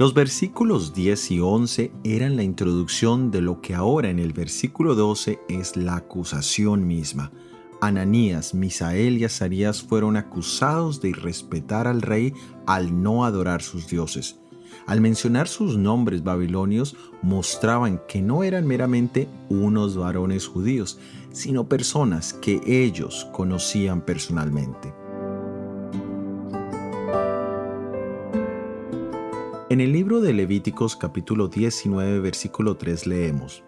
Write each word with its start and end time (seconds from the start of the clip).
Los 0.00 0.14
versículos 0.14 0.94
10 0.94 1.30
y 1.32 1.40
11 1.40 1.92
eran 2.04 2.34
la 2.34 2.42
introducción 2.42 3.30
de 3.30 3.42
lo 3.42 3.60
que 3.60 3.74
ahora 3.74 4.08
en 4.08 4.18
el 4.18 4.32
versículo 4.32 4.94
12 4.94 5.40
es 5.50 5.76
la 5.76 5.96
acusación 5.96 6.86
misma. 6.86 7.32
Ananías, 7.82 8.54
Misael 8.54 9.18
y 9.18 9.24
Azarías 9.24 9.82
fueron 9.82 10.16
acusados 10.16 11.02
de 11.02 11.10
irrespetar 11.10 11.86
al 11.86 12.00
rey 12.00 12.32
al 12.66 13.02
no 13.02 13.26
adorar 13.26 13.60
sus 13.60 13.88
dioses. 13.88 14.38
Al 14.86 15.02
mencionar 15.02 15.48
sus 15.48 15.76
nombres 15.76 16.24
babilonios, 16.24 16.96
mostraban 17.20 18.00
que 18.08 18.22
no 18.22 18.42
eran 18.42 18.66
meramente 18.66 19.28
unos 19.50 19.98
varones 19.98 20.46
judíos, 20.46 20.98
sino 21.30 21.68
personas 21.68 22.32
que 22.32 22.58
ellos 22.66 23.28
conocían 23.32 24.00
personalmente. 24.00 24.94
En 29.70 29.80
el 29.80 29.92
libro 29.92 30.20
de 30.20 30.32
Levíticos 30.32 30.96
capítulo 30.96 31.46
19 31.46 32.18
versículo 32.18 32.76
3 32.76 33.06
leemos, 33.06 33.62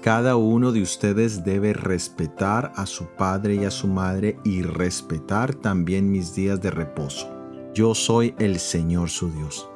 Cada 0.00 0.36
uno 0.36 0.70
de 0.70 0.80
ustedes 0.80 1.42
debe 1.42 1.72
respetar 1.72 2.70
a 2.76 2.86
su 2.86 3.06
padre 3.06 3.56
y 3.56 3.64
a 3.64 3.72
su 3.72 3.88
madre 3.88 4.38
y 4.44 4.62
respetar 4.62 5.52
también 5.52 6.08
mis 6.08 6.36
días 6.36 6.62
de 6.62 6.70
reposo. 6.70 7.28
Yo 7.74 7.96
soy 7.96 8.36
el 8.38 8.60
Señor 8.60 9.10
su 9.10 9.28
Dios. 9.32 9.68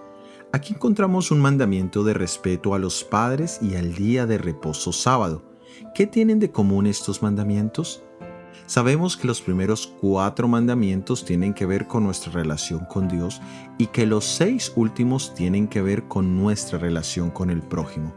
Aquí 0.53 0.75
encontramos 0.75 1.33
un 1.33 1.41
mandamiento 1.41 2.05
de 2.05 2.15
respeto 2.15 2.73
a 2.73 2.79
los 2.79 3.03
padres 3.03 3.59
y 3.61 3.75
al 3.75 3.95
día 3.95 4.27
de 4.27 4.39
reposo 4.39 4.93
sábado. 4.93 5.43
¿Qué 5.93 6.07
tienen 6.07 6.39
de 6.39 6.53
común 6.53 6.87
estos 6.87 7.21
mandamientos? 7.21 8.05
Sabemos 8.67 9.17
que 9.17 9.27
los 9.27 9.41
primeros 9.41 9.87
cuatro 10.01 10.49
mandamientos 10.49 11.25
tienen 11.25 11.55
que 11.55 11.67
ver 11.67 11.87
con 11.87 12.05
nuestra 12.05 12.33
relación 12.33 12.85
con 12.85 13.09
Dios 13.09 13.41
y 13.79 13.87
que 13.87 14.07
los 14.07 14.25
seis 14.25 14.73
últimos 14.77 15.35
tienen 15.35 15.69
que 15.69 15.83
ver 15.83 16.05
con 16.05 16.37
nuestra 16.37 16.79
relación 16.79 17.31
con 17.31 17.51
el 17.51 17.63
prójimo. 17.63 18.15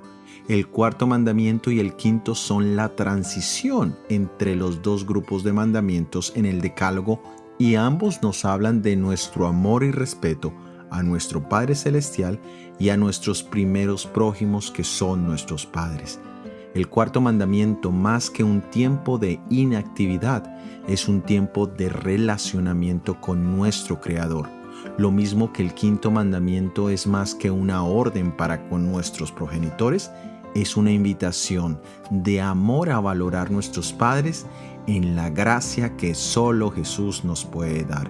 El 0.47 0.67
cuarto 0.67 1.07
mandamiento 1.07 1.71
y 1.71 1.79
el 1.79 1.95
quinto 1.95 2.35
son 2.35 2.75
la 2.75 2.95
transición 2.95 3.97
entre 4.09 4.55
los 4.55 4.81
dos 4.81 5.05
grupos 5.05 5.43
de 5.43 5.53
mandamientos 5.53 6.33
en 6.35 6.45
el 6.45 6.61
Decálogo 6.61 7.21
y 7.57 7.75
ambos 7.75 8.21
nos 8.21 8.43
hablan 8.43 8.81
de 8.81 8.95
nuestro 8.95 9.47
amor 9.47 9.83
y 9.83 9.91
respeto 9.91 10.53
a 10.89 11.03
nuestro 11.03 11.47
Padre 11.47 11.75
Celestial 11.75 12.39
y 12.79 12.89
a 12.89 12.97
nuestros 12.97 13.43
primeros 13.43 14.05
prójimos 14.07 14.71
que 14.71 14.83
son 14.83 15.25
nuestros 15.25 15.65
padres. 15.65 16.19
El 16.73 16.87
cuarto 16.87 17.19
mandamiento, 17.19 17.91
más 17.91 18.29
que 18.29 18.45
un 18.45 18.61
tiempo 18.61 19.17
de 19.17 19.41
inactividad, 19.49 20.55
es 20.87 21.09
un 21.09 21.21
tiempo 21.21 21.67
de 21.67 21.89
relacionamiento 21.89 23.19
con 23.19 23.57
nuestro 23.57 23.99
Creador. 23.99 24.47
Lo 24.97 25.11
mismo 25.11 25.51
que 25.51 25.63
el 25.63 25.73
quinto 25.73 26.11
mandamiento 26.11 26.89
es 26.89 27.07
más 27.07 27.35
que 27.35 27.51
una 27.51 27.83
orden 27.83 28.31
para 28.31 28.69
con 28.69 28.89
nuestros 28.89 29.33
progenitores, 29.33 30.11
es 30.55 30.77
una 30.77 30.91
invitación 30.91 31.79
de 32.09 32.39
amor 32.39 32.89
a 32.89 33.01
valorar 33.01 33.51
nuestros 33.51 33.91
padres 33.91 34.45
en 34.87 35.15
la 35.15 35.29
gracia 35.29 35.97
que 35.97 36.15
solo 36.15 36.71
Jesús 36.71 37.25
nos 37.25 37.43
puede 37.43 37.83
dar. 37.83 38.09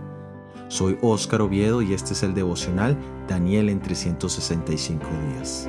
Soy 0.67 0.97
Óscar 1.01 1.41
Oviedo 1.41 1.81
y 1.81 1.93
este 1.93 2.13
es 2.13 2.21
el 2.21 2.35
devocional 2.35 2.95
Daniel 3.27 3.69
en 3.69 3.81
365 3.81 5.03
días. 5.33 5.67